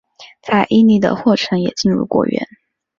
[0.41, 2.47] 在伊犁的霍城也进入果园。